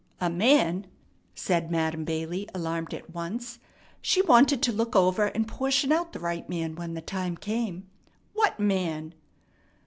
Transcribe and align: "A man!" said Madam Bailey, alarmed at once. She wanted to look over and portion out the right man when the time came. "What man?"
"A 0.19 0.31
man!" 0.31 0.87
said 1.35 1.69
Madam 1.69 2.05
Bailey, 2.05 2.49
alarmed 2.55 2.91
at 2.91 3.13
once. 3.13 3.59
She 4.01 4.23
wanted 4.23 4.63
to 4.63 4.71
look 4.71 4.95
over 4.95 5.27
and 5.27 5.47
portion 5.47 5.91
out 5.91 6.11
the 6.11 6.19
right 6.19 6.49
man 6.49 6.73
when 6.73 6.95
the 6.95 7.01
time 7.03 7.37
came. 7.37 7.87
"What 8.33 8.59
man?" 8.59 9.13